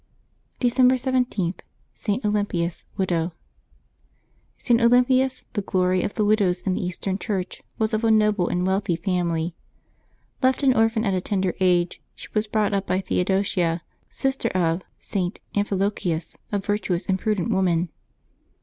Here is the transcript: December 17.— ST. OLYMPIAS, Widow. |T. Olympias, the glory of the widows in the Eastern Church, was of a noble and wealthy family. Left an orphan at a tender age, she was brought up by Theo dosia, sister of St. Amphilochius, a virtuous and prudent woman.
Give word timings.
December 0.59 0.95
17.— 0.95 1.59
ST. 1.93 2.25
OLYMPIAS, 2.25 2.85
Widow. 2.97 3.33
|T. 4.57 4.81
Olympias, 4.81 5.45
the 5.53 5.61
glory 5.61 6.01
of 6.01 6.15
the 6.15 6.25
widows 6.25 6.63
in 6.63 6.73
the 6.73 6.83
Eastern 6.83 7.19
Church, 7.19 7.61
was 7.77 7.93
of 7.93 8.03
a 8.03 8.09
noble 8.09 8.47
and 8.47 8.65
wealthy 8.65 8.95
family. 8.95 9.53
Left 10.41 10.63
an 10.63 10.73
orphan 10.75 11.05
at 11.05 11.13
a 11.13 11.21
tender 11.21 11.53
age, 11.59 12.01
she 12.15 12.29
was 12.33 12.47
brought 12.47 12.73
up 12.73 12.87
by 12.87 12.99
Theo 12.99 13.23
dosia, 13.23 13.81
sister 14.09 14.49
of 14.55 14.81
St. 14.97 15.39
Amphilochius, 15.53 16.35
a 16.51 16.57
virtuous 16.57 17.05
and 17.05 17.19
prudent 17.19 17.51
woman. 17.51 17.89